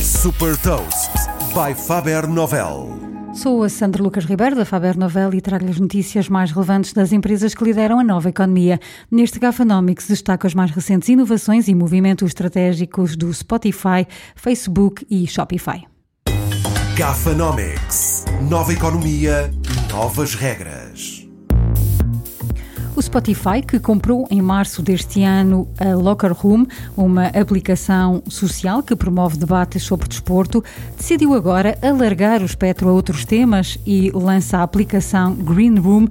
Super 0.00 0.56
Toast 0.56 1.10
by 1.52 1.74
Faber 1.74 2.26
Novel. 2.26 2.98
Sou 3.34 3.62
a 3.62 3.68
Sandra 3.68 4.02
Lucas 4.02 4.24
Ribeiro 4.24 4.56
da 4.56 4.64
Faber 4.64 4.96
Novel 4.96 5.34
e 5.34 5.42
trago-lhe 5.42 5.70
as 5.70 5.78
notícias 5.78 6.26
mais 6.26 6.50
relevantes 6.50 6.94
das 6.94 7.12
empresas 7.12 7.54
que 7.54 7.62
lideram 7.62 8.00
a 8.00 8.02
nova 8.02 8.30
economia. 8.30 8.80
Neste 9.10 9.38
Gafanomics 9.38 10.08
destaco 10.08 10.46
as 10.46 10.54
mais 10.54 10.70
recentes 10.70 11.10
inovações 11.10 11.68
e 11.68 11.74
movimentos 11.74 12.28
estratégicos 12.28 13.14
do 13.14 13.32
Spotify, 13.32 14.06
Facebook 14.34 15.06
e 15.10 15.26
Shopify. 15.26 15.86
Gafanomics. 16.96 18.24
Nova 18.48 18.72
economia, 18.72 19.50
novas 19.90 20.34
regras. 20.34 21.28
Spotify, 23.10 23.60
que 23.60 23.80
comprou 23.80 24.24
em 24.30 24.40
março 24.40 24.80
deste 24.82 25.24
ano 25.24 25.66
a 25.80 25.96
Locker 25.96 26.32
Room, 26.32 26.64
uma 26.96 27.26
aplicação 27.26 28.22
social 28.28 28.84
que 28.84 28.94
promove 28.94 29.36
debates 29.36 29.82
sobre 29.82 30.06
desporto, 30.06 30.62
decidiu 30.96 31.34
agora 31.34 31.76
alargar 31.82 32.40
o 32.40 32.44
espectro 32.44 32.88
a 32.88 32.92
outros 32.92 33.24
temas 33.24 33.76
e 33.84 34.12
lança 34.12 34.58
a 34.58 34.62
aplicação 34.62 35.34
Green 35.34 35.76
Room, 35.76 36.06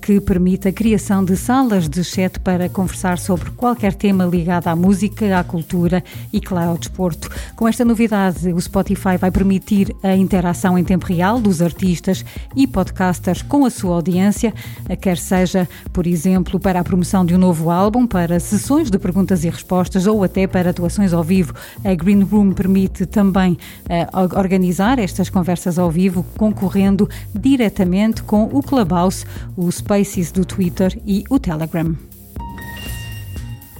que 0.00 0.20
permite 0.20 0.68
a 0.68 0.72
criação 0.72 1.24
de 1.24 1.36
salas 1.36 1.88
de 1.88 2.04
chat 2.04 2.38
para 2.38 2.68
conversar 2.68 3.18
sobre 3.18 3.50
qualquer 3.50 3.92
tema 3.92 4.24
ligado 4.24 4.68
à 4.68 4.76
música, 4.76 5.36
à 5.36 5.42
cultura 5.42 6.04
e, 6.32 6.40
claro, 6.40 6.70
ao 6.70 6.78
desporto. 6.78 7.28
Com 7.56 7.66
esta 7.66 7.84
novidade, 7.84 8.52
o 8.52 8.60
Spotify 8.60 9.16
vai 9.18 9.32
permitir 9.32 9.92
a 10.00 10.14
interação 10.14 10.78
em 10.78 10.84
tempo 10.84 11.06
real 11.06 11.40
dos 11.40 11.60
artistas 11.60 12.24
e 12.54 12.68
podcasters 12.68 13.42
com 13.42 13.64
a 13.64 13.70
sua 13.70 13.96
audiência, 13.96 14.54
quer 15.00 15.18
seja, 15.18 15.68
por 15.92 16.06
exemplo, 16.06 16.35
exemplo, 16.36 16.60
para 16.60 16.80
a 16.80 16.84
promoção 16.84 17.24
de 17.24 17.34
um 17.34 17.38
novo 17.38 17.70
álbum, 17.70 18.06
para 18.06 18.38
sessões 18.38 18.90
de 18.90 18.98
perguntas 18.98 19.42
e 19.42 19.48
respostas 19.48 20.06
ou 20.06 20.22
até 20.22 20.46
para 20.46 20.70
atuações 20.70 21.14
ao 21.14 21.24
vivo. 21.24 21.54
A 21.82 21.94
Green 21.94 22.22
Room 22.22 22.52
permite 22.52 23.06
também 23.06 23.52
uh, 23.52 24.38
organizar 24.38 24.98
estas 24.98 25.30
conversas 25.30 25.78
ao 25.78 25.90
vivo, 25.90 26.24
concorrendo 26.36 27.08
diretamente 27.34 28.22
com 28.22 28.44
o 28.44 28.62
Clubhouse, 28.62 29.24
o 29.56 29.70
Spaces 29.72 30.30
do 30.30 30.44
Twitter 30.44 31.00
e 31.06 31.24
o 31.30 31.38
Telegram. 31.38 31.96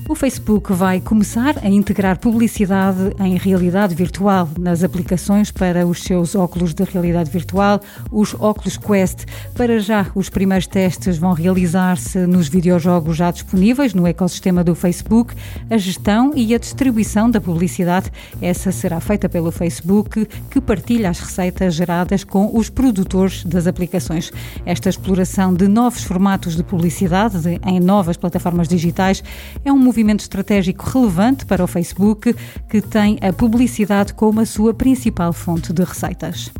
O 0.09 0.15
Facebook 0.15 0.73
vai 0.73 1.01
começar 1.01 1.59
a 1.65 1.69
integrar 1.69 2.17
publicidade 2.21 3.13
em 3.19 3.37
realidade 3.37 3.93
virtual 3.93 4.49
nas 4.57 4.85
aplicações 4.85 5.51
para 5.51 5.85
os 5.85 6.05
seus 6.05 6.37
óculos 6.37 6.73
de 6.73 6.85
realidade 6.85 7.29
virtual, 7.29 7.81
os 8.13 8.33
óculos 8.35 8.77
Quest. 8.77 9.25
Para 9.57 9.81
já, 9.81 10.07
os 10.15 10.31
primeiros 10.31 10.69
testes 10.69 11.19
vão 11.19 11.33
realizar-se 11.33 12.25
nos 12.25 12.47
videojogos 12.47 13.17
já 13.17 13.33
disponíveis 13.33 13.95
no 13.95 14.07
ecossistema 14.07 14.63
do 14.63 14.77
Facebook. 14.77 15.35
A 15.69 15.77
gestão 15.77 16.33
e 16.37 16.55
a 16.55 16.59
distribuição 16.59 17.29
da 17.29 17.41
publicidade, 17.41 18.13
essa 18.41 18.71
será 18.71 19.01
feita 19.01 19.29
pelo 19.29 19.51
Facebook, 19.51 20.25
que 20.49 20.61
partilha 20.61 21.11
as 21.11 21.19
receitas 21.19 21.75
geradas 21.75 22.23
com 22.23 22.57
os 22.57 22.71
produtores 22.71 23.45
das 23.45 23.67
aplicações. 23.67 24.31
Esta 24.65 24.89
exploração 24.89 25.53
de 25.53 25.67
novos 25.67 26.05
formatos 26.05 26.55
de 26.55 26.63
publicidade 26.63 27.61
em 27.67 27.81
novas 27.81 28.17
plataformas 28.17 28.69
digitais 28.69 29.21
é 29.65 29.73
um 29.73 29.77
movimento 29.77 29.96
estratégico 30.23 30.89
relevante 30.91 31.47
para 31.47 31.65
o 31.65 31.67
Facebook, 31.67 32.35
que 32.69 32.81
tem 32.81 33.19
a 33.21 33.33
publicidade 33.33 34.15
como 34.15 34.41
a 34.41 34.47
sua 34.47 34.75
principal 34.75 35.33
fonte 35.33 35.73
de 35.73 35.83
receitas. 35.83 36.53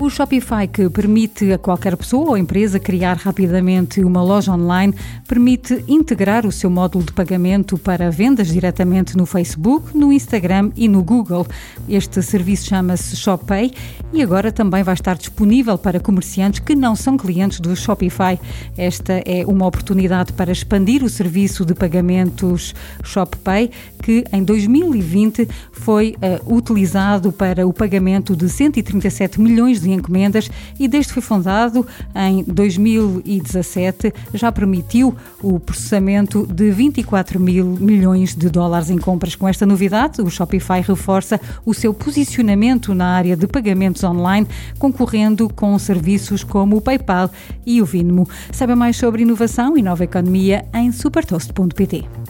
O 0.00 0.08
Shopify, 0.08 0.66
que 0.66 0.88
permite 0.88 1.52
a 1.52 1.58
qualquer 1.58 1.94
pessoa 1.94 2.30
ou 2.30 2.38
empresa 2.38 2.80
criar 2.80 3.18
rapidamente 3.18 4.02
uma 4.02 4.22
loja 4.22 4.50
online, 4.50 4.94
permite 5.28 5.84
integrar 5.86 6.46
o 6.46 6.50
seu 6.50 6.70
módulo 6.70 7.04
de 7.04 7.12
pagamento 7.12 7.76
para 7.76 8.10
vendas 8.10 8.48
diretamente 8.48 9.14
no 9.14 9.26
Facebook, 9.26 9.94
no 9.94 10.10
Instagram 10.10 10.70
e 10.74 10.88
no 10.88 11.02
Google. 11.02 11.46
Este 11.86 12.22
serviço 12.22 12.66
chama-se 12.70 13.14
ShopPay 13.14 13.74
e 14.10 14.22
agora 14.22 14.50
também 14.50 14.82
vai 14.82 14.94
estar 14.94 15.18
disponível 15.18 15.76
para 15.76 16.00
comerciantes 16.00 16.60
que 16.60 16.74
não 16.74 16.96
são 16.96 17.18
clientes 17.18 17.60
do 17.60 17.76
Shopify. 17.76 18.40
Esta 18.78 19.22
é 19.26 19.44
uma 19.46 19.66
oportunidade 19.66 20.32
para 20.32 20.50
expandir 20.50 21.04
o 21.04 21.10
serviço 21.10 21.62
de 21.62 21.74
pagamentos 21.74 22.74
ShopPay, 23.04 23.70
que 24.02 24.24
em 24.32 24.42
2020 24.42 25.46
foi 25.72 26.16
uh, 26.16 26.56
utilizado 26.56 27.30
para 27.30 27.66
o 27.66 27.72
pagamento 27.72 28.34
de 28.34 28.48
137 28.48 29.38
milhões 29.38 29.78
de 29.78 29.89
encomendas 29.92 30.50
e 30.78 30.88
desde 30.88 31.08
que 31.08 31.14
foi 31.14 31.22
fundado 31.22 31.86
em 32.14 32.44
2017 32.44 34.12
já 34.34 34.50
permitiu 34.50 35.14
o 35.42 35.58
processamento 35.58 36.46
de 36.46 36.70
24 36.70 37.38
mil 37.38 37.64
milhões 37.64 38.34
de 38.34 38.48
dólares 38.48 38.90
em 38.90 38.98
compras. 38.98 39.34
Com 39.34 39.48
esta 39.48 39.66
novidade, 39.66 40.20
o 40.20 40.30
Shopify 40.30 40.80
reforça 40.80 41.40
o 41.64 41.74
seu 41.74 41.92
posicionamento 41.92 42.94
na 42.94 43.06
área 43.14 43.36
de 43.36 43.46
pagamentos 43.46 44.02
online, 44.04 44.46
concorrendo 44.78 45.48
com 45.48 45.78
serviços 45.78 46.44
como 46.44 46.76
o 46.76 46.80
PayPal 46.80 47.30
e 47.66 47.80
o 47.80 47.84
Vinmo. 47.84 48.28
Saiba 48.52 48.76
mais 48.76 48.96
sobre 48.96 49.22
inovação 49.22 49.76
e 49.76 49.82
nova 49.82 50.04
economia 50.04 50.64
em 50.74 50.92
supertoast.pt. 50.92 52.29